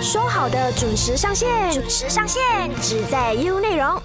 [0.00, 2.42] 说好的准时上线，准时上线，
[2.82, 4.00] 只在 U 内容。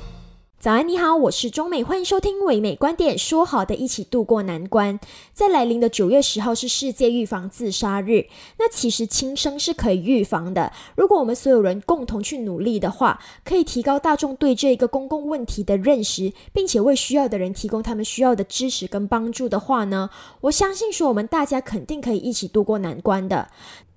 [0.57, 3.17] 早安，你好，我是中美，欢迎收听唯美观点。
[3.17, 4.99] 说好的一起度过难关，
[5.33, 8.27] 在来临的九月十号是世界预防自杀日。
[8.57, 20.09] 那其实轻生是可以预防的，如果我们所有人共同去努力的话，可以提高大众对这一个公共问题的认识，并且为需要的人提供他们需要的支持跟帮助的话呢，
[20.41, 23.49] 我相信说我们大家肯定可以一起度过难关的。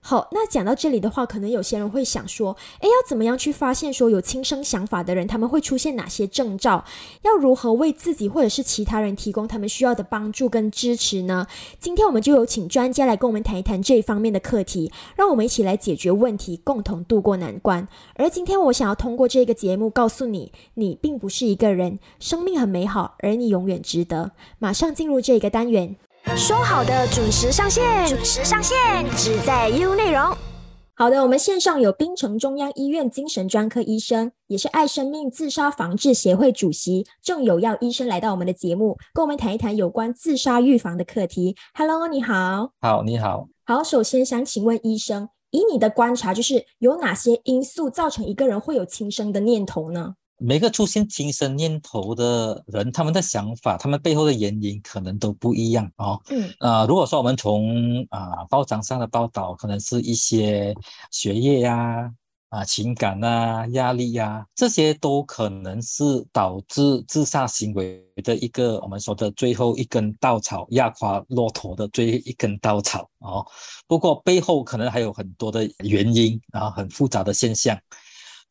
[0.07, 6.85] 好，那讲到这里的话，可能有些人会想说，诶，要怎么样去发现说有轻生想法的人，他们会出现哪些征兆？
[7.22, 11.46] 要如何为自己或者是其他人提供他们需要的帮助跟支持呢？
[11.81, 17.89] 今天我们就有请专家来跟我们谈一谈这一方面的课题，让我们一起来解决问题，共同度过难关。
[18.17, 24.32] 而今天我想要通过这个节目告诉你，你并不是一个人，生命很美好，而你永远值得。
[24.59, 25.96] 马上进入这一个单元。
[26.37, 28.77] 说好的准时上线，准时上线，
[29.17, 30.37] 只在 U 内容。
[30.96, 41.55] 好的，我们线上有槟城中央医院精神专科医生，也是爱生命自杀防治协会主席郑友耀医生来到我们的节目，跟我们谈一谈有关自杀预防的课题。
[41.75, 42.70] Hello，你好。
[42.81, 43.48] 好，你好。
[43.65, 50.15] 好，首先想请问医生，以你的观察，就是有哪些因素造成一个人会有轻生的念头呢？
[50.47, 56.20] 每个出现轻生念头的人，他们的想法，他们背后的原因可能都不一样哦。
[56.28, 60.75] 嗯，啊，如果说我们从啊报章上的报道，可能是一些
[61.11, 62.11] 学业呀、
[62.51, 73.45] 啊情感啊、压力呀，这些都可能是导致自杀行为的一个我们说的最后一根稻草，压垮骆驼的最后一根稻草哦。
[73.89, 77.79] 不过背后可能还有很多的原因啊，很复杂的现象。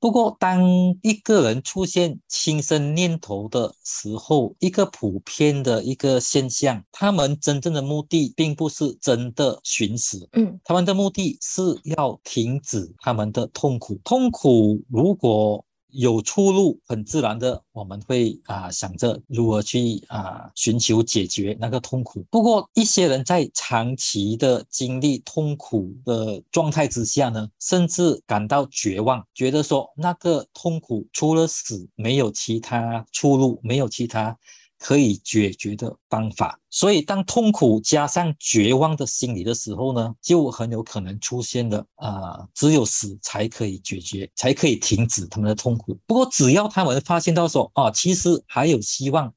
[0.03, 0.61] 不过，当
[1.01, 13.95] 一个人出现轻生念头的时候，一个普遍的一个现象，他们真正的目的并不是真的寻死，嗯，他们的目的是要停止他们的痛苦。
[14.03, 22.23] 痛苦如果有出路，很自然的，我们会啊想着如何去啊寻求解决那个痛苦。
[22.29, 34.37] 不过，一些人在长期的经历痛苦的状态之下呢，甚至感到绝望，觉得说那个痛苦除了死没有其他出路，没有其他。
[34.83, 45.97] 可以解决的方法，所以当痛苦加上绝望的心理的时候呢，就很有可能出现了啊，只有死才可以解决，才可以停止他们的痛苦。
[46.05, 49.33] 不过只要他们发现到说，哦，其实还有希望，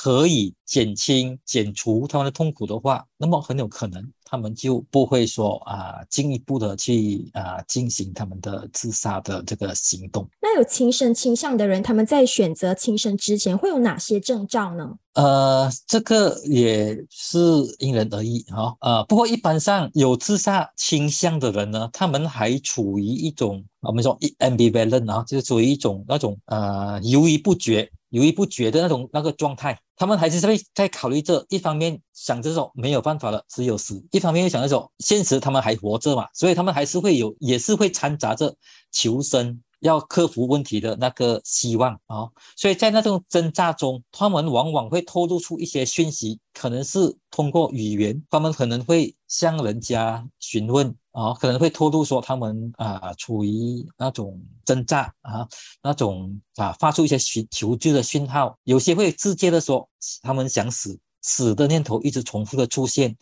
[0.00, 4.00] 可以减轻、减除他们的痛苦的话，那么很有可能。
[4.30, 10.28] 他们就不会说啊，进一步的去啊进行他们的自杀的这个行动。
[10.42, 14.94] 那有轻生倾向的人，他们在选择轻生之前会有哪些征兆呢？
[15.14, 17.38] 呃，这个也是
[17.78, 18.76] 因人而异哈。
[18.80, 29.78] 呃，不过一般上有自杀倾向的人呢，他们还处于一种我们说 ambivalent 啊，就是处于一种那种呃犹豫不决、犹豫不决的那种那个状态。
[29.96, 38.54] 他们还是在在考虑这一方面，想着说没有办法了，只有死；一方面又想着说现实，他们还活着嘛，所以他们还是会有，也是会掺杂着
[38.92, 42.28] 求生、要克服问题的那个希望啊。
[42.56, 50.94] 所以在那种挣扎中，他们往往会透露出一些讯息，可能是通过语言，他们可能会向人家询问。
[51.18, 55.48] 啊，可能会透露说他们啊处于那种挣扎啊，
[55.82, 59.88] 那种啊发出一些寻求救的讯号，有些会直接的说
[60.22, 63.16] 他们想死，死的念头一直重复的出现，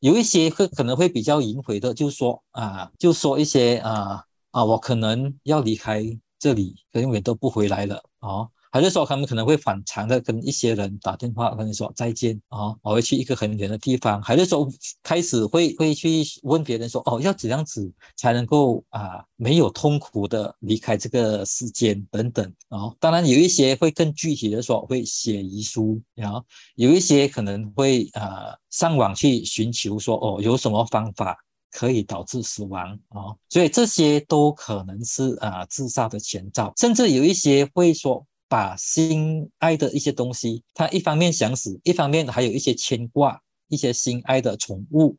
[0.00, 6.04] 有一些会可能会比较隐晦的，就说啊，就说一些啊啊，我可能要离开
[6.38, 8.46] 这里，可永远都不回来了啊。
[8.70, 14.22] 还是说他们可能会反常的跟一些人打电话跟你说再见啊，我会去一个很远的地方。
[14.22, 14.68] 还是说
[15.02, 22.92] 开始会会去问别人说哦，要怎样子才能够啊没有痛苦的离开这个世间等等啊。
[23.00, 31.36] 当然有一些会更具体的说会写遗书，然后有一些可能会啊上网去寻求说哦有什么方法
[31.70, 33.34] 可以导致死亡啊。
[33.48, 38.24] 所以这些都可能是啊自杀的前兆，甚至有一些会说。
[38.48, 45.16] 把心爱的一些东西，他一方面想死，一方面还有一些牵挂，一些心爱的宠物。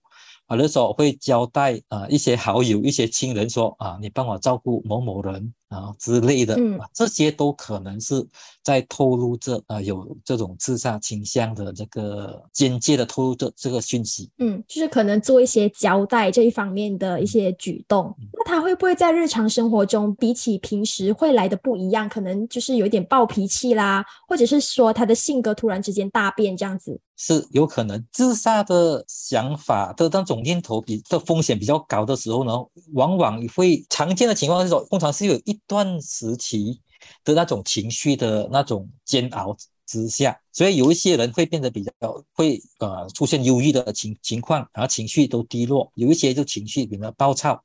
[0.55, 8.25] 有的时候会交代啊一些好友、一些亲人说啊，你帮我照顾某某人啊之类的，嗯，这些都可能是
[8.63, 14.29] 在透露着啊有这种自杀倾向的这个间接的透露着这个讯息。
[14.39, 18.15] 嗯，就是可能做一些交代这一方面的一些举动。
[18.33, 22.09] 那他会不会在日常生活中比起平时会来的不一样？
[22.09, 26.99] 可能就是有点暴脾气啦，或者是说他的性格突然之间大变这样子？
[27.21, 32.53] 是有可能自杀的想法的那种念头比的风险比较高的时候呢，
[32.93, 36.79] 往往会常见的情况是说，通常是有一段时期
[37.25, 39.53] 的那种情绪的那种煎熬
[39.85, 41.91] 之下，所以有一些人会变得比较
[42.33, 47.61] 会呃出现忧郁的情情况，然后情绪都低落，有一些就情绪比较暴躁。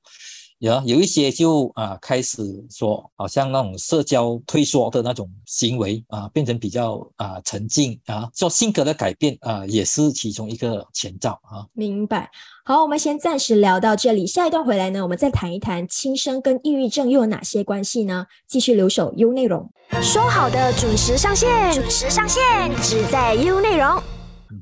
[0.64, 11.66] 有有一些就啊开始说，好像那种社交退缩的那种行为啊，变成比较啊沉静啊，做性格的改变啊，也是其中一个前兆啊。
[11.74, 12.30] 明白。
[12.64, 18.24] 好，我们先暂时聊到这里，下一段回来呢，我们再谈一谈轻生跟抑郁症又有哪些关系呢？
[18.48, 19.70] 继续留守 U 内容，
[20.00, 22.42] 说好的准时上线，准时上线，
[22.80, 24.02] 只在 U 内容。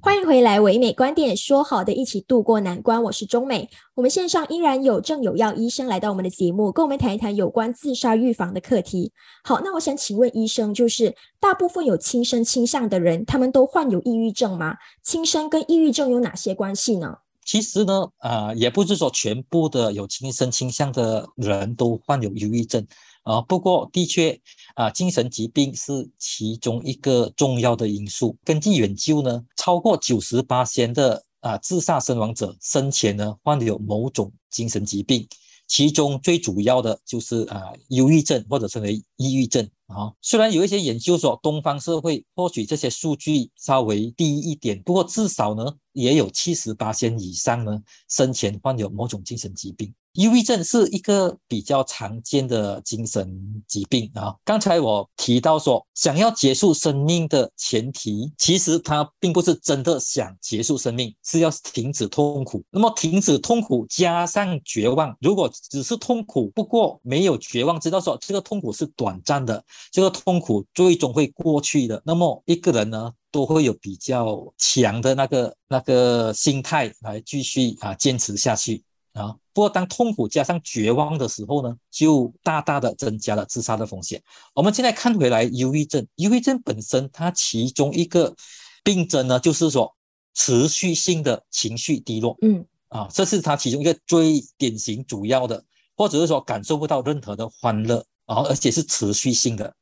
[0.04, 3.00] 欢迎回来，唯美观点，说好的一起度过难关。
[3.04, 9.12] 我是中美，我们线上依然有郑有药医生来到我们的节目，跟我们谈一谈有关自杀预防的课题。
[9.44, 14.74] 好，那我想请问医生，就是大部分有轻生倾向的人，他们都患有抑郁症吗？
[15.04, 17.18] 轻生跟抑郁症有哪些关系呢？
[17.44, 22.84] 其实呢，呃，也不是说全部的有轻生倾向的人都患有抑郁症。
[23.22, 24.40] 啊，不过的确，
[24.74, 28.36] 啊，精神疾病是其中一个重要的因素。
[28.44, 35.26] 根据研究呢，超过九十八的啊自杀身亡者生前呢患有某种精神疾病，
[35.68, 39.68] 其中最主要的就是啊忧郁症或者称为抑郁症。
[39.86, 49.94] 啊，虽然有一些研究说东方社会获取这些数据稍微低一点，不过至少呢也有七十八以上呢生前患有某种精神疾病。
[50.14, 54.34] 抑郁症是一个比较常见的精神疾病啊。
[54.44, 62.62] 刚才我提到说，想要结束生命的前提，其实他并不是真的想结束生命，是要停止痛苦。
[62.70, 72.02] 那么停止痛苦加上绝望，如果只是痛苦，不过没有绝望，知道说这个痛苦是短暂的，这个痛苦最终会过去的。
[72.04, 78.84] 那么一个人呢，都会有比较强的那个那个心态来继续啊坚持下去。
[79.12, 84.22] 啊，不过当痛苦加上绝望的时候呢，就大大的增加了自杀的风险。
[84.54, 88.34] 我们现在看回来，忧郁症，忧郁症本身它其中一个
[88.82, 89.94] 病症呢，就是说
[90.34, 92.36] 持续性的情绪低落。
[92.40, 95.62] 嗯，啊，这是它其中一个最典型主要的，
[95.94, 99.74] 或者是说感受不到任何的欢乐啊，而且是持续性的。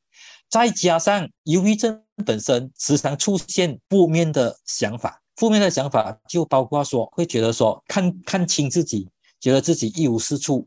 [0.49, 9.07] 再加上忧郁症本身时常出现负面的想法，负面的想法就包括说会觉得说看看清自己。
[9.41, 10.65] 觉得自己一无是处，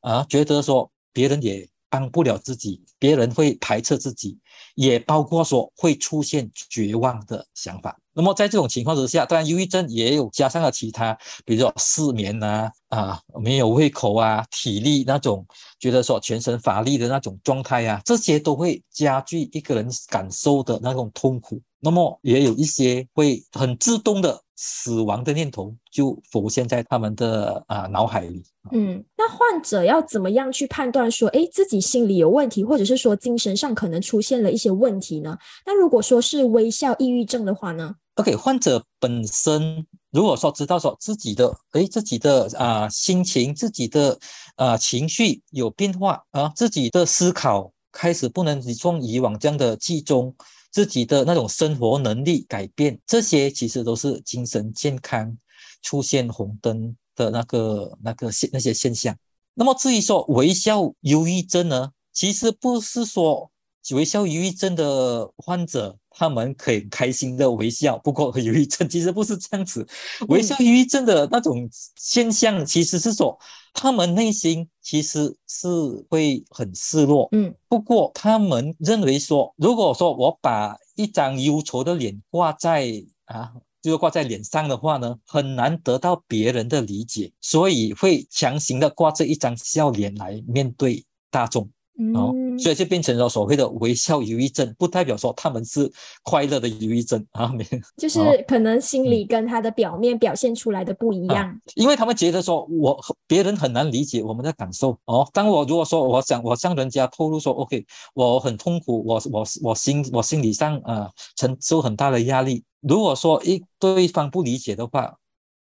[0.00, 4.36] 啊，觉得说别人也帮不了自己，别人会排斥自己，
[4.74, 7.96] 也包括说会出现绝望的想法。
[8.12, 15.46] 那么在这种情况之下，当然忧郁症也有加上了其他，比如说失眠啊，啊，没有胃口啊，体力那种，
[15.78, 21.60] 觉得说全身乏力的那种状态啊，这些都会加剧一个人感受的那种痛苦。
[21.80, 24.43] 那么也有一些会很自动的。
[24.56, 28.42] 死亡的念头就浮现在他们的啊脑海里。
[28.72, 35.36] 嗯，那患者要怎么样去判断说，哎，自己心理有问题，或者是说精神上可能出现了一些问题呢？
[35.66, 44.16] 那如果说是微笑抑郁症的话呢？OK，患者本身如果说知道说自己的哎自己的啊心情、自己的
[44.56, 50.34] 啊情绪有变化啊，自己的思考开始不能像以往这样的集中。
[50.74, 55.38] 自己的那种生活能力改变，这些其实都是精神健康
[55.82, 59.16] 出现红灯的那个那个现那些现象。
[59.54, 63.48] 那么至于说微笑忧郁症呢，其实不是说
[63.92, 69.86] 微笑忧郁症的患者他们可以开心的微笑，不过忧郁症其实不是这样子。
[70.26, 73.38] 微笑忧郁症的那种现象，其实是说。
[73.74, 75.68] 他们内心其实是
[76.08, 82.90] 会很失落，嗯，不过他们认为说，如果说我把一张忧愁的脸挂在
[83.26, 83.52] 啊，
[83.82, 91.68] 就是挂在脸上的话呢，很难得到别人的理解，所以会强行的挂着一张笑脸来面对大众。
[92.14, 95.90] 哦，所以就变成了所谓的微笑忧郁症，不代表说他们是
[96.22, 105.28] 快乐的忧郁症啊，没， 就是可能心理跟他的表面表现出来的不一样，因为他们觉得说我别人很难理解我们的感受哦。
[105.32, 107.84] 当我如果说我想我向人家透露说，OK，
[108.14, 115.14] 我很痛苦，我我我心我心理上啊承受很大的压力，如果说一对方不理解的话。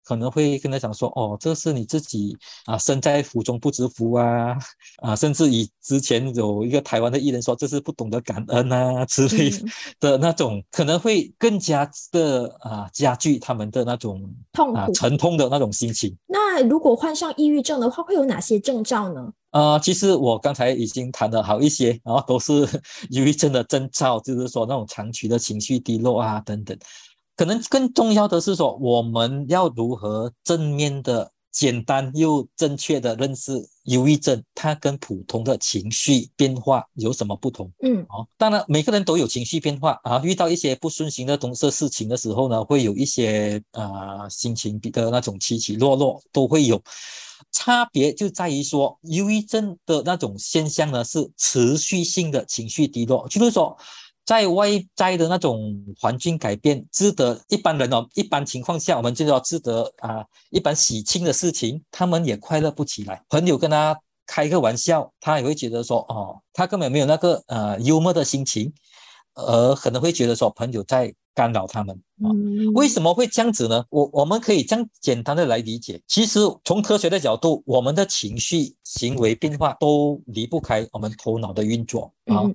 [0.09, 2.35] 可能会跟他讲说，哦，这是你自己
[2.65, 4.57] 啊，身在福中不知福啊，
[5.03, 9.51] 啊，甚至以之前有一个台湾的艺人说，这是不懂得感恩啊 之类
[9.99, 16.17] 的那种，可能会更加的啊加剧他们的那种痛苦、沉痛的那种心情。
[16.25, 19.31] 那如果患上抑郁症的话，会有哪些征兆呢？
[19.51, 22.67] 呃，其实我刚才已经谈的好一些，然后都是
[23.11, 26.75] 抑郁症的征兆，就是说那种长期的情绪低落啊等等。
[27.39, 31.31] 可能更重要的是说，我们要如何正面的。
[31.51, 33.51] 简单又正确的认识
[33.85, 37.69] 忧郁症，它跟普通的情绪变化有什么不同？
[37.81, 46.79] 嗯，哦，当然每个人都有情绪变化啊，遇到一些不顺心的东西事情的时候呢，会有一些啊心情的那种起起落落都会有，
[47.51, 53.75] 差别就在于说，忧郁症的那种现象呢是持续性的情绪低落，就是说。
[54.29, 63.23] 在外在的那种环境改变，值得一般人哦，一般情况下，我们就要值得啊，一般喜庆的事情，他们也快乐不起来。
[63.27, 68.71] 朋友跟他开个玩笑，他也会觉得说，哦，他根本没有那个呃幽默的心情，
[69.33, 72.29] 而可能会觉得说，朋友在干扰他们啊。
[72.75, 73.83] 为什么会这样子呢？
[73.89, 82.45] 我我们可以这样简单的来理解，其实从科学的角度，我们的情绪、行为变化都离不开我们头脑的运作啊。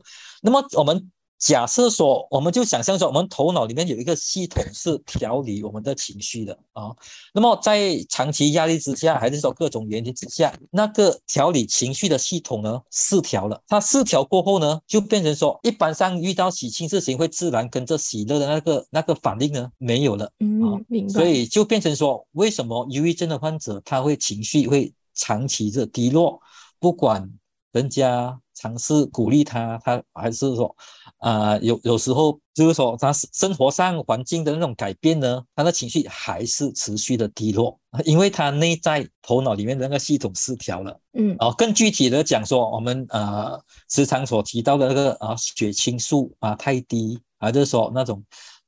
[0.41, 1.11] 那么我们。
[1.39, 6.91] 假设说，我们就想象说，我们头脑里面有一个系统是调理我们的情绪的啊。
[7.35, 13.61] 那么在长期压力之下，还是说各种原因之下，那个调理情绪的系统呢失调了。
[13.69, 20.31] 它失调过后呢，就变成说，一般上遇到喜庆事情会自然跟着喜乐的那个那个反应呢没有了。
[20.39, 21.13] 嗯，明白。
[21.13, 26.41] 所以就变成说，为什么忧郁症的患者他会情绪会长期的低落，
[26.81, 27.31] 不管
[27.73, 28.41] 人家。
[28.55, 30.75] 尝试鼓励他，他还是说，
[31.19, 41.01] 啊，有有时候就是说，他生活上环境的那种改变呢，他的情绪还是持续的低落，因为他内在头脑里面的那个系统失调了。
[41.13, 48.23] 嗯，哦，更具体的讲说，我们呃时常所提到的那个啊血清素啊太低，还是说那种。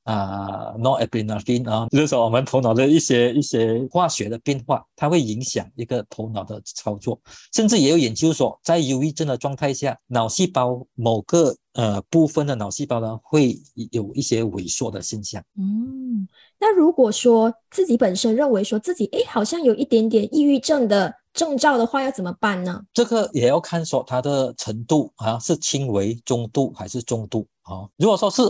[0.07, 7.19] 啊，norepinephrine 啊，就是说我们头脑的一些一些化学的变化，它会影响一个头脑的操作，
[7.53, 13.59] 甚至也有研究说，在忧郁症的状态下，脑细胞某个呃部分的脑细胞呢，会
[13.91, 15.43] 有一些萎缩的现象。
[15.59, 16.25] 嗯，
[16.57, 22.81] 那如果说自己本身认为说自己哎好像有一点点抑郁症的症状的话，要怎么办呢？
[22.93, 27.83] 这个也要看说它的程度啊，是轻微、中度还是重度啊？
[27.97, 28.43] 如果说是。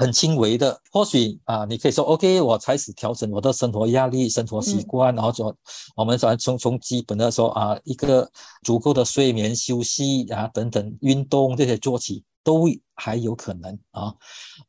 [0.00, 5.54] 很轻微的，或许啊，你可以说 OK，我开始调整我的生活压力、生活习惯，然后说
[5.94, 8.26] 我们说从从基本的说啊，一个
[8.62, 12.64] 足够的睡眠、休息啊等等，运动这些做起都
[12.94, 14.14] 还有可能啊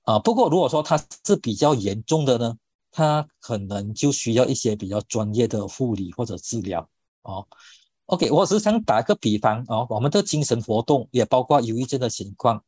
[0.04, 0.20] 啊。
[0.20, 2.54] 不过如果说它是比较严重的呢，
[2.92, 6.86] 它可能就需要一些比较专业的护理或者治疗
[7.24, 7.48] 哦。
[8.08, 12.62] OK，我只是想打个比方啊，我们的精神活动也包括忧郁症的情况。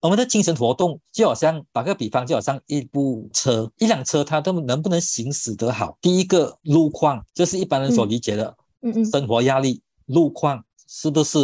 [0.00, 5.96] 我们的精神活动就好像打个比方，就好像一部车，一辆车它都能不能行驶得好？
[6.00, 11.38] 第一个路况，这是一般人所理解的，嗯嗯，生活压力，路况是不是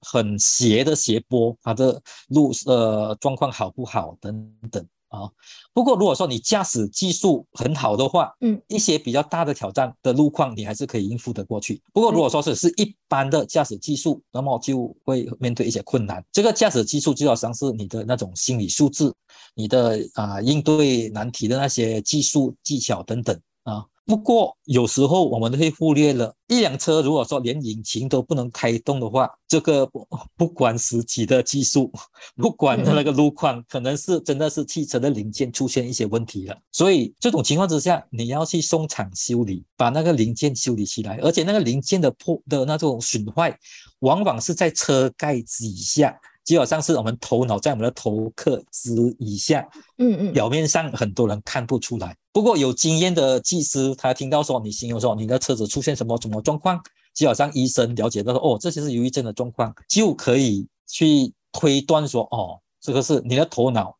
[0.00, 1.56] 很斜的斜坡？
[1.62, 4.16] 它的路呃状况好不好？
[4.20, 4.84] 等等。
[5.12, 5.28] 啊，
[5.74, 11.82] 不过如果说你驾驶技术很好的话，嗯，一些比较大的挑战的路况你还是可以应付得过去。
[11.92, 16.24] 不过如果说是是一般的驾驶技术，那么就会面对一些困难。
[16.32, 19.12] 这个驾驶技术就好像是你的那种心理素质，
[19.54, 23.84] 你的啊应对难题的那些技术技巧等等啊。
[24.04, 30.06] 不过有时候我们会忽略了，一辆车如果说连引擎都不能开动的话，这个不
[30.36, 31.90] 不管实际的技术，
[32.36, 36.58] 不管那个路况，可能是真的是汽车的零件出现一些问题了。
[36.72, 43.56] 所以这种情况之下，你要去送厂修理，把那个零件修理起来，而且那个零件的破的那种损坏，
[44.00, 46.18] 往往是在车盖底下。
[46.44, 49.68] 就好像是我们头脑在我们的头壳之以下，
[49.98, 52.16] 嗯嗯，表面上很多人看不出来。
[52.32, 56.82] 不过有经验的技师，他听到说你形容说你的车子出现什么什么状况，
[57.14, 63.96] 就好像医生了解到说哦，这些是忧郁症的状况，就可以去推断说哦，这个是你的头脑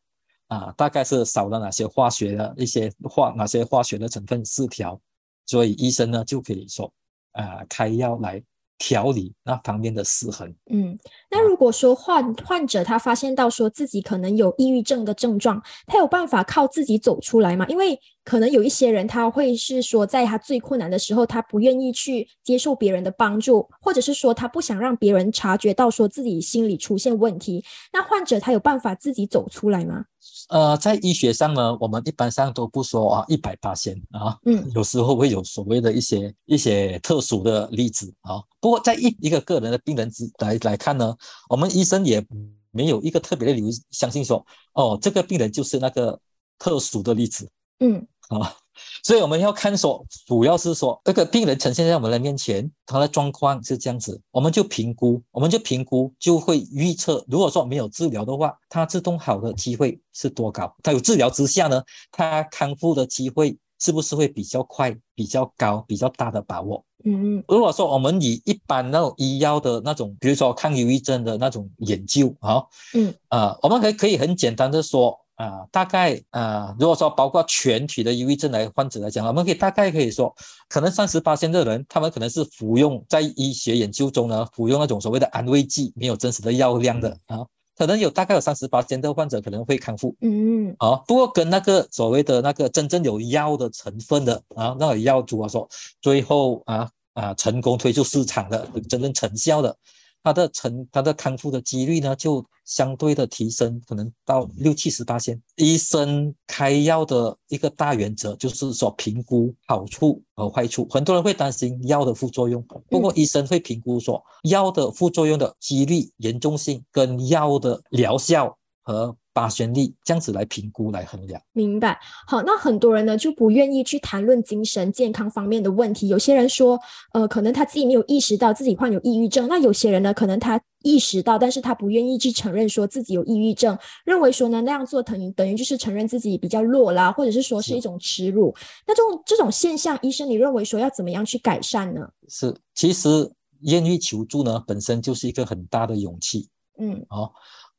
[0.47, 4.99] 啊，大概是少了哪些化学的一些化哪些化学的成分失调，
[5.45, 6.91] 所以医生呢就可以说
[7.31, 8.43] 啊开药来。
[8.77, 10.53] 调理那方面的失衡。
[10.69, 10.97] 嗯，
[11.29, 17.65] 那如果说患患者他发现到说自己可能有抑郁症的症状，他有办法靠自己走出来吗？
[17.67, 27.63] 因为可能有一些人他会是说，在他最困难的时候，他不愿意去接受别人的帮助，或者是说他不想让别人察觉到说自己心理出现问题。
[27.91, 30.05] 那患者他有办法自己走出来吗？
[30.49, 38.41] 呃，在医学上呢，我们一般上都不说啊，一百八千啊，嗯，有时候会有所谓的一些一些特殊的例子啊。
[38.61, 41.13] 不过在一一个个人的病人之来来看呢，
[41.49, 42.25] 我们医生也
[42.71, 46.17] 没有一个特别的理由相信说，哦，这个病人就是那个
[46.57, 47.49] 特殊的例子，
[47.79, 48.05] 嗯，
[48.39, 48.55] 啊，
[49.03, 60.73] 所以我们要看说，主要是说这个病人呈现在我们的面前，他的状况是这样子，我们就评估，我们就评估就会预测，如果说没有治疗的话，他自动好的机会是多高？
[60.81, 66.83] 他有治疗之下呢，他康复的机会是不是会比较快、比较高、比较大的把握？
[67.05, 72.63] 嗯嗯，如果说我们以一般那种医药的那种，比如说抗忧郁症的那种研究啊，
[72.93, 75.19] 嗯啊，我们可以可以很简单的说。
[75.35, 80.33] 啊，大概啊，如果说包括全体的抑郁症来患者来讲，我们可以大概可以说，
[80.69, 87.39] 可能三十八线的人，他们可能是服用在医学研究中呢，服用那种所谓的安慰剂，没有真实的药量的啊，
[87.75, 95.67] 可能有大概有三十八线的患者可能会康复，嗯嗯，啊，不过跟那个所谓的那个真正有药的成分的啊，那个药主啊说，
[95.99, 99.75] 最后啊啊成功推出市场的真正成效的。
[100.23, 105.39] 它的成，他的康复的几率呢，就相对的提升，可能到六七十八线。
[105.57, 110.87] 医生开药的一个大原则就是说，评估好处和坏处。
[110.89, 119.15] 很多人会担心药的副作用，不过医生会评估说，药的副作用的几率、严重性跟药的疗效和。
[119.33, 121.99] 把旋律这样子来评估来衡量，明白。
[122.27, 126.07] 好，那很多人呢就不愿意去谈论精神健康方面的问题。
[126.07, 126.79] 有些人说，
[127.13, 129.47] 呃，可能他自己没有意识到自己患有抑郁症。
[129.47, 133.75] 那有些人呢，可能他意识到，但是他不愿意去承认说自己有抑郁症，
[134.05, 138.55] 认为说呢那样做等于等于就是承认自己比较弱啦，或者是说是一种耻辱。
[138.85, 142.07] 那这种这种现象，医生你认为说要怎么样去改善呢？
[142.27, 146.47] 是，其实愿意求助呢，本身就是一个很大的勇气。
[146.77, 147.33] 嗯，好。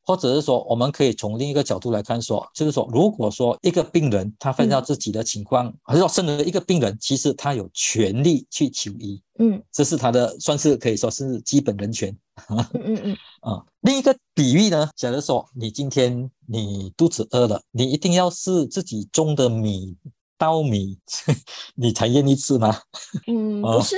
[0.05, 12.15] 或者是说，我们可以从另一个角度来看，说就是说，如果说一个病人他分到自己的情况，还是说，甚至一个病人，其实他有权利去求医，嗯，这是他的算是可以说是基本人权。
[12.49, 13.17] 嗯嗯嗯。
[13.41, 19.97] 啊，另一个比喻呢，假如说你今天你肚子饿了，你一定要是自己种的米
[20.37, 20.99] 稻米，
[21.73, 22.77] 你才愿意吃吗？
[23.27, 23.95] 嗯，不是。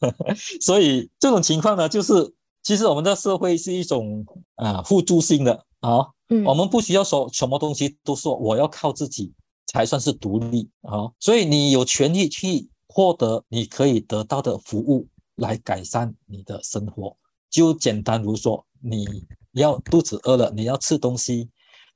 [0.60, 2.34] 所以这种情况呢，就是。
[2.62, 4.24] 其实我们的社会是一种
[4.56, 6.06] 啊互助性的啊，
[6.44, 9.32] 我们不需要说什么东西都说我要靠自己
[9.66, 17.16] 才算是独立啊，所以你有权利去获得你可以得到的服务来改善你的生活。
[17.50, 21.48] 就简单如说，你要肚子饿了，你要吃东西，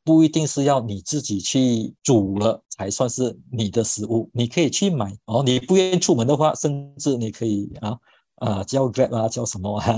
[0.02, 5.42] 不一定是要你自己去煮了才算是你的食物，你可以去买哦。
[5.44, 7.98] 你不愿意出门的话，甚至你可以啊。
[8.44, 9.96] 啊，叫 Grab 啊，叫什么啊？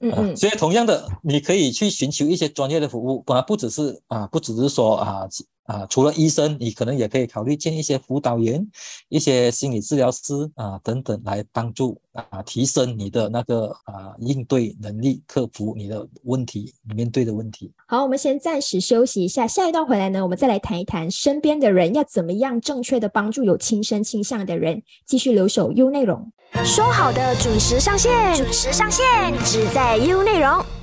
[0.00, 5.26] 嗯 嗯，所以同样的，你可以去寻求一些专业的服务，啊不只是啊，不只是说啊
[5.64, 8.66] 啊，除了医生，你可能也可以考虑见一些辅导员、
[9.08, 17.72] 一些心理治疗师啊等等，来帮助啊提升你的那个啊应对能力，克服你的问题，你面对的问题。
[17.86, 26.30] 好，我们先暂时休息一下，下一段回来呢，我们再来谈一谈身边的人要怎么样正确的帮助有轻生倾向的人，继续留守 U 内容。
[26.64, 29.04] 说好的准时上线，准时上线，
[29.44, 30.73] 只在 U 内容。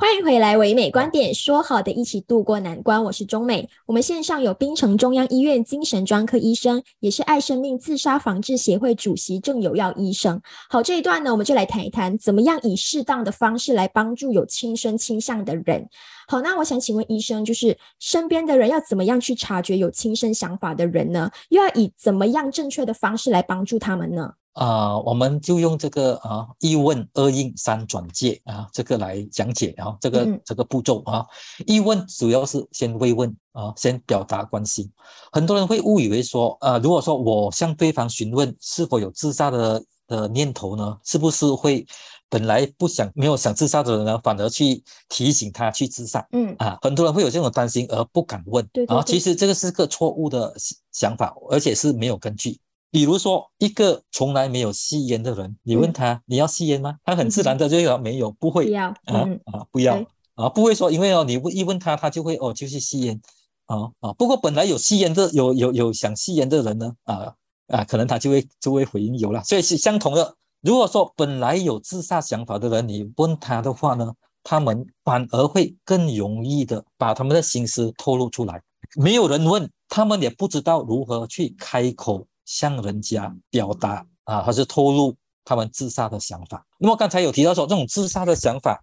[0.00, 3.04] 欢迎回来，唯美观点，说好的一起度过难关。
[3.04, 10.40] 我是中美，我们线上有槟城中央医院精神专科医生，也是爱生命自杀防治协会主席郑有耀医生。
[10.70, 15.86] 好，这一段呢，我们就来谈一谈，怎么样以适当的方式来帮助有轻生倾向的人。
[16.26, 21.30] 好，那我想请问医生，就是身边的人要怎么样去察觉有轻生想法的人呢？
[21.50, 24.32] 又要以怎么样正确的方式来帮助他们呢？
[24.52, 31.24] 啊，我们就用这个啊一问二应三转介啊这个来讲解啊这个这个步骤啊
[31.66, 34.90] 一问主要是先慰问啊先表达关心，
[35.30, 41.86] 很多人会误以为说啊如果说我向对方询问是否有自杀的的念头呢，是不是会
[42.28, 46.26] 本来不想没有想自杀的人呢，反而去提醒他去自杀？
[46.32, 50.52] 嗯啊很多人会有这种担心而不敢问，对啊其实这个是个错误的
[50.90, 52.58] 想法，而且是没有根据。
[52.90, 56.96] 比如说，一个从来没有吸烟的人，你问他你要吸烟吗？
[57.04, 63.20] 他很自然的就说没有，不会要啊啊，不要啊，不会说，因为哦，你一问他，他就会哦，就是吸烟
[63.66, 64.12] 啊啊。
[64.14, 67.32] 不过本来有吸烟的，有有有想吸烟的人呢，啊
[67.68, 69.42] 啊，可能他就会就会回应有了。
[69.44, 70.34] 所以是相同的。
[70.60, 78.60] 如果说本来有自杀想法的人，你问他的话呢，他们反而会更容易的把他们的心思透露出来。
[78.96, 82.26] 没有人问，他们也不知道如何去开口。
[82.50, 86.66] 向人家表达啊，还是透露他们自杀的想法。
[86.78, 88.82] 那么刚才有提到说，这种自杀的想法，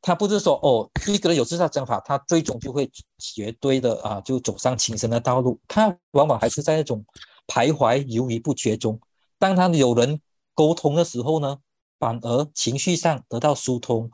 [0.00, 5.58] 他不是说哦，一个人有自杀想法，他最终就会绝对的啊，就走上轻生的道路。
[5.66, 7.04] 他往往还是在那种
[7.48, 8.96] 徘徊、犹豫不决中。
[9.36, 10.20] 当他有人
[10.54, 11.58] 沟通的时候呢，
[11.98, 14.08] 反而情绪上得到疏通，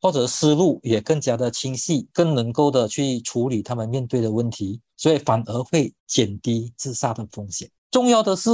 [0.00, 7.70] 或者思路也更加的清晰，更能够的去处理他们面对的问题，所以反而会减低自杀的风险。
[7.90, 8.50] 重要的是，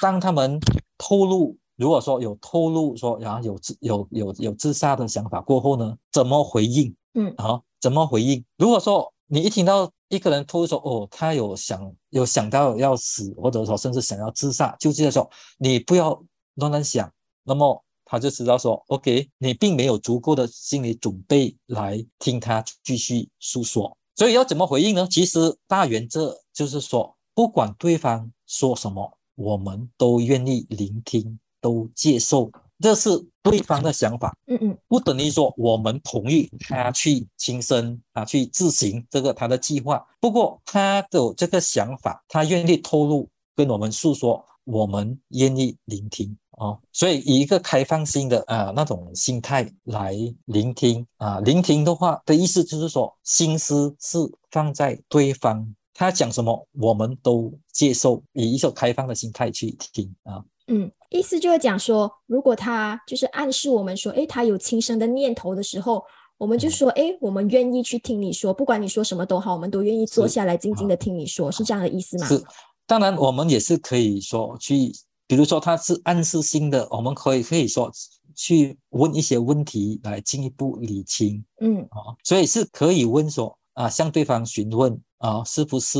[0.00, 0.58] 当他们
[0.98, 6.94] 透露，如果说有透露说，然后有自有有有自杀的想法过后呢，怎么回应？
[7.14, 8.44] 嗯，啊，怎么回应？
[8.56, 16.20] 如果说你一听到一个人透露说，哦，他有想有想到要死，或者说甚至想要自杀，就这样说，你不要
[16.54, 17.10] 乱乱想，
[17.44, 23.96] 那么他就知道说，OK，你并没有足够的心理准备来听他继续诉说。
[24.14, 25.06] 所以要怎么回应呢？
[25.10, 33.10] 其实大原则就是说，不管对方说什么，我们都愿意聆听，都接受，这是
[33.42, 34.36] 对方的想法。
[34.46, 40.04] 嗯嗯，不等于说我们同意他去亲身啊，去执行这个他的计划。
[40.20, 46.36] 不过他的这个想法，他愿意透露跟我们诉说，我们愿意聆听。
[46.58, 50.14] 哦，所以以一个开放性的啊那种心态来
[50.46, 54.18] 聆听啊，聆听的话的意思就是说，心思是
[54.50, 60.44] 放在对方他讲什么，我们都接受，以一种开放的心态去听啊。
[60.68, 66.04] 嗯，意思就是讲说，如果他就是暗示我们说，诶，他有轻生的念头的时候，
[66.38, 72.26] 我们就说，诶，我们愿意去听你说，不管你说什么都好，我们都愿意坐下来静静的听你说，是这样的意思吗？
[72.26, 72.42] 是，
[72.86, 74.92] 当然我们也是可以说去。
[75.28, 77.90] 比如说他是暗示性的，我们可以可以说
[78.32, 85.98] 去问一些问题来进一步理清，嗯啊，所以是可以问说啊，向对方询问啊，是不是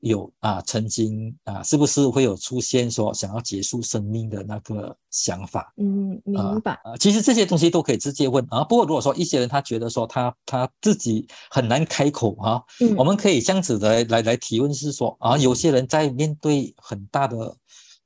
[0.00, 5.72] 有啊曾经啊，是不是会有出现说想要结束生命的那个想法？
[5.76, 6.72] 嗯，明白。
[6.84, 8.62] 啊，其实这些东西都可以直接问啊。
[8.64, 12.62] 不过如果说一些人他觉得说他他自己很难开口啊，
[12.96, 17.56] 我们可以这样子的来来提问，是说啊，有些人在面对很大的。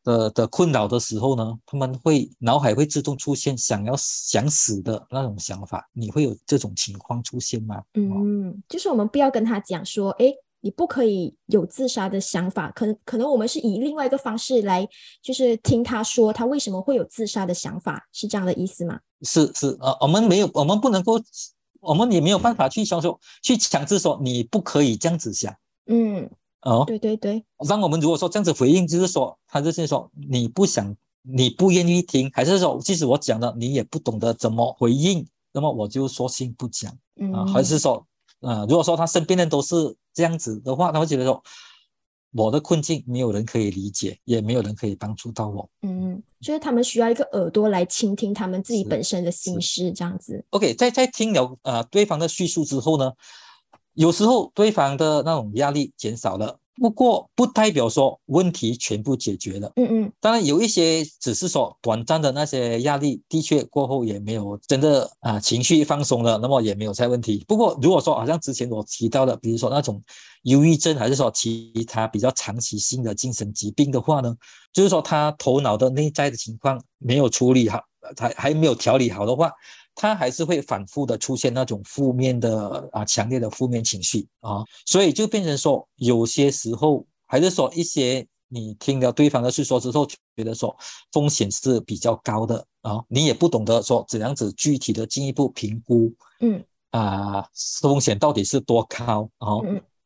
[0.05, 5.89] 的的困扰的时候呢，他们会脑海会自动出现想要想死的那种想法。
[5.93, 7.81] 你会有这种情况出现吗？
[7.95, 10.27] 嗯，就是我们不要跟他讲说，哎，
[10.63, 12.71] 你不可以有自杀的想法。
[12.71, 14.89] 可能可能我们是以另外一个方式来，
[15.21, 18.99] 就是听他说他为什么会有自杀的想法，是这样的意思吗？
[19.21, 21.21] 是是呃，我们没有，我们不能够，
[21.81, 25.55] 我们也没有办法去销售，去强制说你不可以这样子想。
[25.87, 26.31] 嗯。
[26.63, 36.93] 哦，对对对，让我们如果说这样子回应，就是说，他就是说你不想，你不愿意听，还是说，即使我讲了，你也不懂得怎么回应，那么我就说性不讲
[37.35, 38.07] 啊，还是说，
[38.43, 39.75] 啊，如果说他身边人都是
[40.13, 41.43] 这样子的话，他会觉得说，
[42.33, 45.69] 我的困境没有人可以理解，也没有人可以帮助到我。
[45.83, 50.45] 嗯，就是他们需要一个耳朵来倾听他们自己本身的心事，这样子。
[50.51, 53.13] OK，在在听了呃对方的叙述之后呢？
[53.95, 59.71] 有时候对方的那种压力减少了，不过不代表说问题全部解决了。
[59.77, 67.45] 嗯嗯，当然有一些只是说短暂的那些压力，的确过后也没有真的啊情绪放松了，那么也没有再问题。
[67.47, 70.03] 不过如果说好像之前我提到的，比如说那种
[70.45, 74.35] 忧郁症，还是说其他比较长期性的精神疾病的话呢，
[74.73, 77.81] 就是说他头脑的内在的情况没有处理好，
[78.17, 79.53] 还还没有调理好的话。
[79.95, 90.77] 他还是会反复的出现那种负面的啊，强烈的负面情绪啊，所以就变成说，有些时候还是说一些你听了对方的诉说之后，觉得说
[91.13, 97.47] 风险是比较高的啊，你也不懂得说怎样子具体的进一步评估，嗯啊，
[97.81, 99.57] 风险到底是多高啊？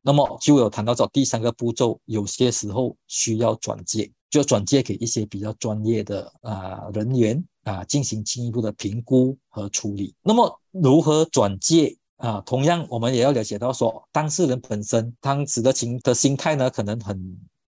[0.03, 7.45] 那么就有谈到说第三个步骤，有些时候需要转介，就转借给一些比较专业的啊人员。
[7.67, 10.15] 啊，进行进一步的评估和处理。
[10.23, 12.41] 那么如何转借啊？
[12.47, 17.21] 同样，我们也要了解到说，当事人本身当时的情的心态呢，可能很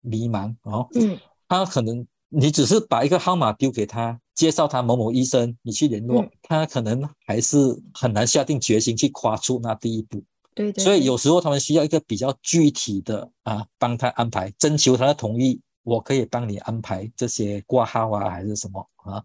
[0.01, 0.89] 迷茫哦。
[0.95, 7.59] 嗯，他可能你只是把一个号码丢给他，介绍他某某医生，你去联络，他可能还是
[7.93, 10.25] 很难下定决心去跨出那第一步。
[10.55, 10.83] 对对。
[10.83, 19.25] 所以有时候他们需要一个比较具体的啊，帮他安排，征求他的同意，我可以帮你安排这些挂号啊，还是什么啊？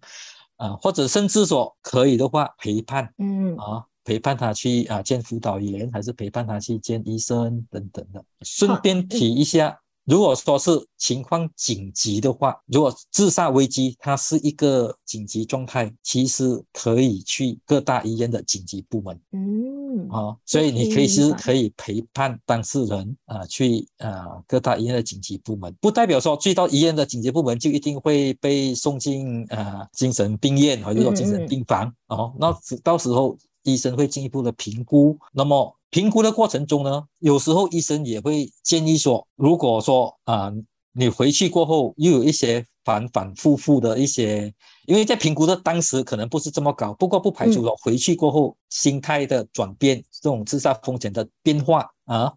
[0.58, 8.24] 啊，或者甚至说可以的话，陪伴，嗯啊，陪伴他去啊见辅导员，还是陪伴他去见医生等等的。
[8.42, 31.94] 顺便提一下，如果说是情况紧急的话，如果自杀危机它是一个紧急状态，其实可以去各大医院的紧急部门，嗯啊，所以你可以是可以陪伴当事人啊去啊各大医院的紧急部门，不代表说去到医院的紧急部门就一定会被送进啊精神病院或者说精神病房。
[32.08, 35.77] 哦，那到时候医生会进一步的评估，那么。
[35.90, 40.52] 评估的过程中呢，有时候医生也会建议说，如果说啊，
[40.92, 44.54] 你回去过后又有一些反反复复的一些，
[44.86, 52.34] 因为在评估的当时可能不是这么高，不过不排除说回去过后心态的转变，这种自杀风险的变化啊，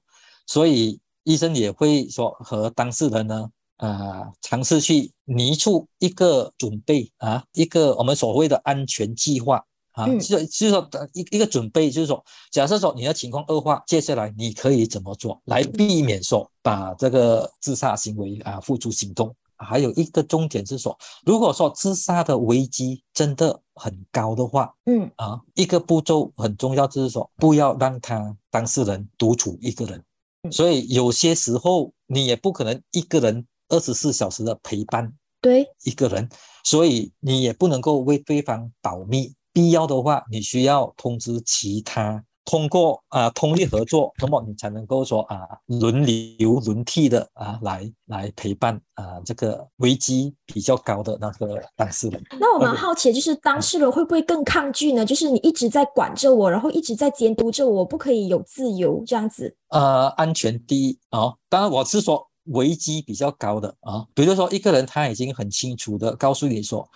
[0.47, 19.35] 所以医生也会说和当事人呢啊尝试去拟出一个准备啊，一个我们所谓的安全计划啊，就就是说一一个准备，就是说，假设说你的情况恶化，接下来你可以怎么做来避免说把这个自杀行为啊付诸行动。
[19.63, 30.03] 还有一个重点是说，如果说自杀的危机真的很高的话，嗯啊，一个步骤很重要，就是说不要让他当事人独处一个人。
[30.51, 36.27] 所以有些时候你也不可能一个人二十四小时的陪伴对一个人，
[36.65, 39.35] 所以你也不能够为对方保密。
[39.53, 42.25] 必要的话，你需要通知其他。
[42.47, 52.21] 通过啊，通力合作，那么你才能够说啊，轮流轮替的啊，来来陪伴啊，这个危机比较高的那个当事人。
[52.41, 55.07] 那我蛮好奇，就是当事人会不会更抗拒呢？
[55.07, 59.55] 就是你一直在管着我，然后一直在监督着我，不可以有自由这样子。
[59.69, 66.89] 呃，安全第一哦，当然我是说危机比较高的啊，比如说一个人他已经很清楚的告诉你说，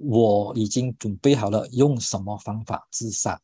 [0.00, 3.40] 我已经准备好了用什么方法自杀。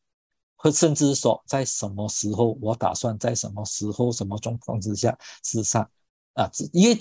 [0.55, 5.81] 或甚至说，在什么时候，我打算在什么时候、什么状况之下自杀
[6.35, 6.48] 啊？
[6.72, 6.96] 因为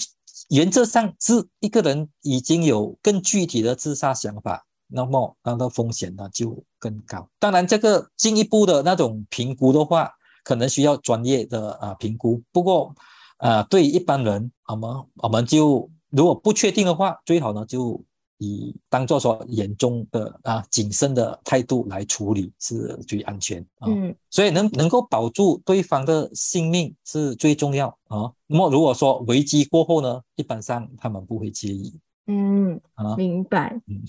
[0.50, 7.30] 原则上是一个人已经有更具体的自杀想法，那么他的风险呢就更高。
[7.38, 10.10] 当然，这个进一步的那种评估的话，
[10.43, 12.41] 可能需要专业的啊评估。
[12.52, 12.91] 不过，
[13.41, 18.01] 啊，对一般人，我们我们就如果不确定的话，最好呢就。
[18.43, 28.34] 以当做说严重的啊谨慎的态度来处理是最安全啊，嗯，所以能能够保住对方的性命是最重要啊。
[28.47, 31.93] 那么如果说危机过后呢，一般上他们不会介意，
[32.25, 34.01] 嗯啊，明白，嗯，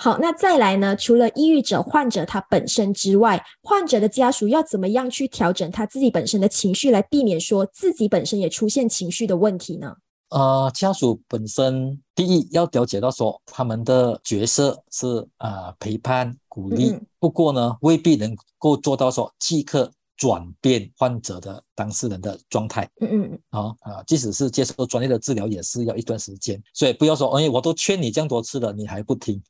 [0.00, 0.94] 好，那再来呢？
[0.94, 9.96] 除了抑郁者患者他本身之外，患者的家属要怎么样去调整他自己本身的情绪，来避免说自己本身也出现情绪的问题呢？
[10.30, 22.86] 呃，家属本身第一要了解到说他们的角色是啊陪伴鼓励，不过呢未必能够做到说即刻转变患者的当事人的状态。
[23.00, 23.40] 嗯嗯嗯。
[23.48, 29.40] 啊啊，即使是接受专业的治疗，也是要一段时间，所以不要说哎，我都劝你这样多次了，你还不听。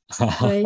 [0.41, 0.63] 对。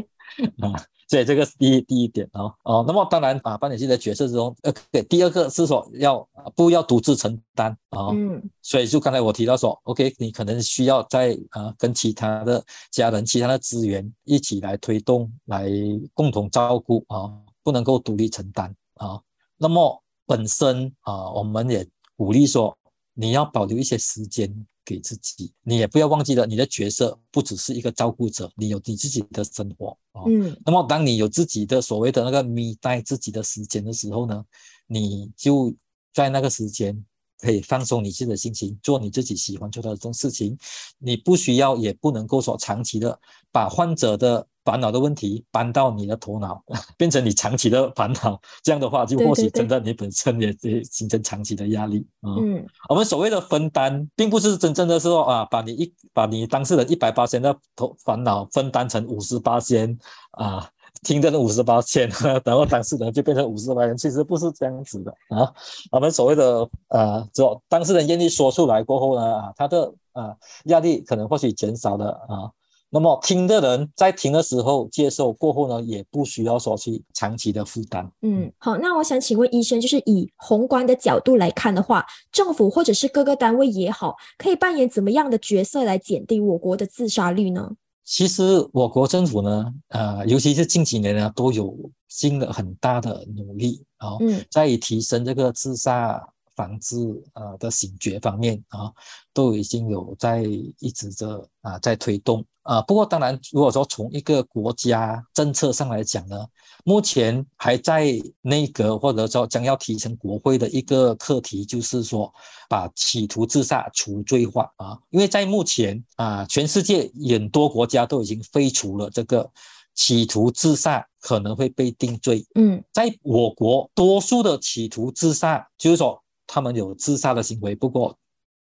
[0.61, 0.75] 啊。
[1.09, 8.09] 所以这个是第一第一点哦哦，那么当然啊，扮演戏的角色之中，呃，对，第二个是说要不要独自承担啊？
[8.15, 15.69] 嗯，所以就刚才我提到说，OK，你可能需要在啊跟其他的家人、其他的资源一起来推动，来
[16.15, 17.31] 共同照顾啊，
[17.63, 19.21] 不能够独立承担啊。
[19.63, 22.77] 那么本身啊，我们也鼓励说，
[23.15, 24.67] 你要保留一些时间。
[24.85, 30.25] 给自己，你也不要忘记了，你的角色不只是一个照顾者，你有你自己的生活啊。
[30.27, 34.45] 嗯，那么当你有自己的所谓的那个咪带自己的时间的时候呢，
[34.89, 35.73] 你就
[36.13, 37.01] 在那个时间
[37.39, 40.59] 可以放松你自己的心情，做你自己喜欢做的这种事情。
[40.99, 43.17] 你不需要，也不能够说长期的
[43.53, 44.45] 把患者的。
[44.65, 46.63] 烦恼的问题搬到你的头脑，
[46.97, 52.37] 变成你长期的烦恼，这样的话就或许真的你本身也也形成长期的压力啊。
[52.39, 59.99] 嗯，我们所谓的分担，并不是真正的说啊，把你一把你当事人一百八千的头烦恼分担成五十八千
[60.33, 60.69] 啊，
[61.03, 62.09] 听的那五十八千，
[62.45, 65.53] 然后当事人就变成五十八千，其实不是这样子的啊。
[65.91, 72.51] 我们所谓的呃，只有当事人愿意说出来过后呢，啊，他的啊压力可能或许减少了啊。
[72.95, 78.07] 那么听的人在听的时候接受过后呢，也不需要说去长期的负担。
[78.21, 87.71] 嗯，好，那我想请问医生，就是以宏观的角度来看的话，政府或者是各个单位也好，可以扮演怎么样的角色来减低我国的自杀率呢？
[88.05, 91.75] 其实我国政府呢，呃，尤其是近几年呢，都有
[92.09, 94.19] 尽了很大的努力啊，
[94.51, 96.23] 在提升这个自杀。
[96.63, 96.97] 防治
[97.33, 98.93] 啊的醒觉方面啊，
[99.33, 100.43] 都已经有在
[100.79, 102.81] 一直的啊在推动啊。
[102.83, 106.47] 不过当然，如果说从一个国家政策上来讲呢，
[106.85, 108.07] 目前还在
[108.43, 112.33] 内阁或者说将要提成国会的一个课题，就是说
[112.69, 114.97] 把企图自杀除罪化啊。
[115.11, 119.51] 因为在目前啊，全世界很多国家都已经废除了这个
[119.97, 122.47] 企图自杀可能会被定罪。
[122.55, 126.23] 嗯，在我国，多数的企图自杀就是说。
[126.55, 128.15] 他们有自杀的行为，不过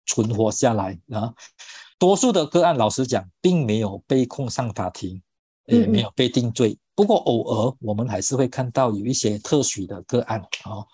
[0.07, 1.35] 存活下来啊。
[1.99, 5.21] 多数的个案，老实讲，并没有被控上法庭，
[5.67, 6.79] 也没有被定罪。
[6.95, 10.87] 不过偶尔我们还是会看到有一些特许的个案啊。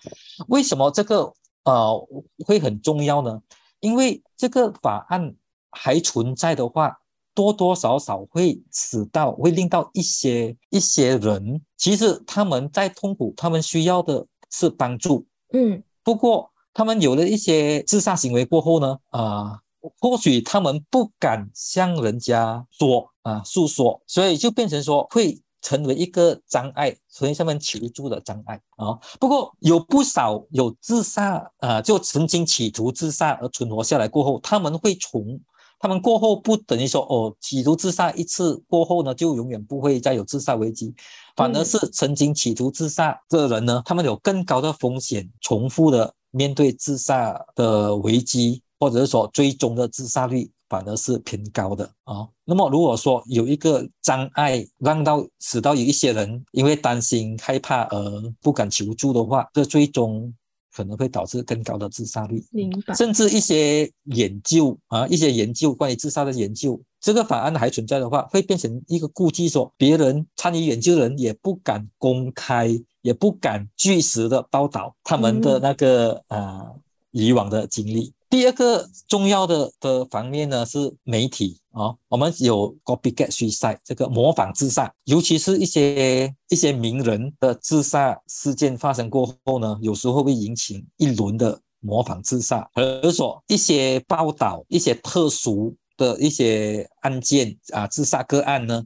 [0.48, 1.30] 为什么这个
[1.64, 2.08] 呃
[2.46, 3.42] 会很重要呢？
[3.80, 5.34] 因为这个法案
[5.72, 6.98] 还存在的话，
[7.34, 15.26] 多多少少会使到会令到一些一些人，其实他们在痛苦，他们需要的是帮助。
[15.52, 16.50] 嗯，不过。
[16.76, 19.58] 他们有了一些自杀行为过后呢，啊，
[19.98, 28.92] 或许他们不敢向人家说啊诉说，所以就变成说会成为一个障碍，所以他们求助的障碍啊。
[29.18, 35.40] 不过有不少有自杀啊，就曾经企图自杀而存活下来过后，他们会从
[35.78, 40.94] 他们过后不等于说哦，企图自杀一次过后呢，就永远不会再有自杀危机，
[41.36, 48.62] 反而是曾经企图自杀的人呢，他们有更高的风险，重复的面对自杀的危机。
[48.78, 52.28] 或者是说，最终的自杀率反而是偏高的啊。
[52.44, 60.30] 那么，如果说有一个障碍，让到使到有一些人因为担心、害怕而不敢求助的话，这最终
[60.74, 62.44] 可能会导致更高的自杀率。
[62.50, 62.94] 明白。
[62.94, 72.68] 甚至一些研究啊，一些研究关于自杀的研究，这个法案还存在的话，会变成一个顾忌，说别人参与研究的人也不敢公开，
[73.06, 76.72] 也不敢据实的报道他们的那个啊
[77.12, 78.12] 以往的经历。
[78.28, 98.84] 第二个重要的的方面呢，是媒体啊，我们有 copycat suicide 这个模仿自杀，尤其是一些一些名人的自杀事件发生过后呢，有时候会引起一轮的模仿自杀，而者说一些报道一些特殊的一些案件啊，自杀个案呢。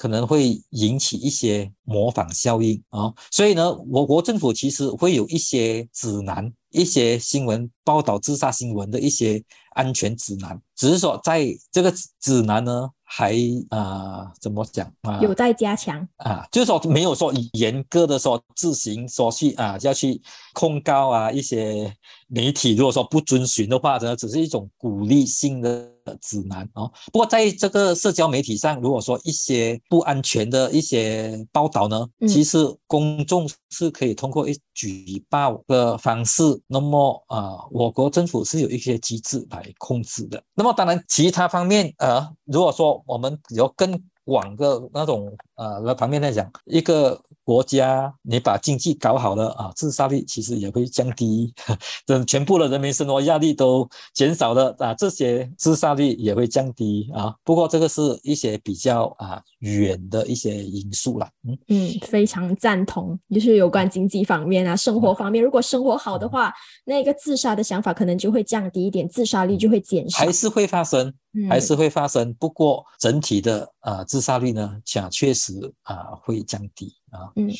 [0.00, 9.44] 可能会引起一些模仿效应啊，所以呢，我国政府其实会有一些指南，一些新闻报道自杀新闻的一些
[9.80, 12.90] 安全指南，只是说在这个指南呢。
[13.12, 13.34] 还
[13.70, 15.18] 啊，怎么讲啊？
[15.20, 21.92] 有待加强啊，就是说没有说严格的说自行说去啊，要去控告啊一些
[22.28, 25.90] 媒体，如果说不遵循的话，呢，只是一种鼓励性的
[26.20, 26.88] 指南哦。
[27.06, 40.42] 不过在这个社交媒体上，如果说一些不安全的一些报道呢，其实公众是可以通过一举报的方式，那么啊，我国政府是有一些机制来控制的。
[40.54, 51.52] 那么当然，其他方面呃，如果说我们有更广的那种呃，那方面来讲，一个国家你把经济搞好了啊，自杀率其实也会降低，
[52.06, 57.34] 等全部的人民生活压力都减少了啊，这些自杀率也会降低啊。
[57.44, 61.28] 不过这个是一些比较啊远的一些因素啦。
[61.48, 61.58] 嗯。
[61.68, 66.52] 嗯，非常赞同，就是有关经济方面啊，生活方面，如果生活好的话，
[66.84, 71.12] 那个自杀的想法可能就会降低一点，自杀率就会减少，还是会发生。
[71.48, 77.30] 还是会发生，不过整体的啊自杀率呢，讲确实啊会降低啊。
[77.36, 77.50] 嗯，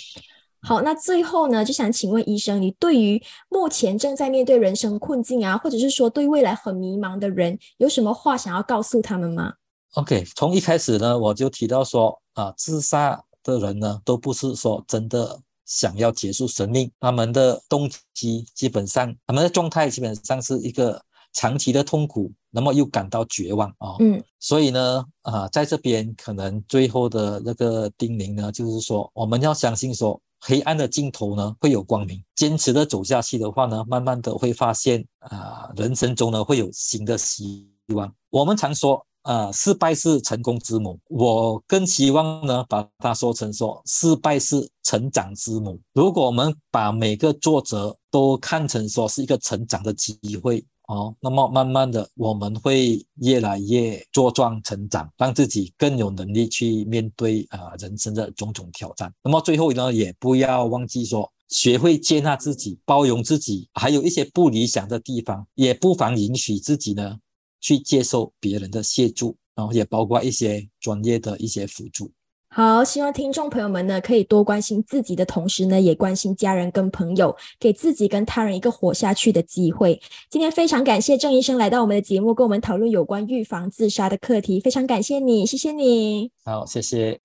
[0.63, 9.55] 好，那最后呢，就想请问医生，你对于目前正在面对人生困境啊，或者是说对未来很迷茫的人，有什么话想要告诉他们吗
[9.95, 21.03] ？OK，从一开始呢，我就提到说啊，自杀的人呢，都不是说真的想要结束生命，他们的动机基本上，他们的状态基本上是一个。
[21.33, 38.13] 长期的痛苦，那么又感到绝望啊，嗯，所以呢，啊，在这边可能最后的那个叮咛呢，就是说我们要相信说，黑暗的尽头呢会有光明，坚持的走下去的话呢，慢慢的会发现啊，人生中呢会有新的希望。
[38.31, 45.79] 我们常说啊，失败是成功之母，我更希望呢把它说成说，失败是成长之母。
[45.93, 50.65] 如果我们把每个挫折都看成说是一个成长的机会。
[50.91, 59.13] 哦，那么慢慢的，我们会越来越茁壮成长，让自己更有能力去面对啊人生的种种挑战。
[59.23, 67.17] 那么最后呢，也不要忘记说，学会接纳自己，包容自己，还有一些不理想的地方，也不妨允许自己呢
[67.61, 72.11] 去接受别人的协助，然后也包括一些专业的一些辅助。
[72.53, 80.01] 好，希望听众朋友们呢，可以多关心自己的同时呢，也关心家人跟朋友，给自己跟他人一个活下去的机会。
[80.29, 84.59] 今天非常感谢郑医生来到我们的节目，跟我们讨论有关预防自杀的课题。
[84.59, 86.33] 非常感谢你，谢谢你。
[86.45, 87.17] 好，谢谢。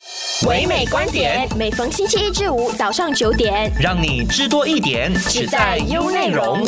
[0.48, 6.64] 唯美观点，每逢星期一至五早上九点，让你知多一点，只在优内容。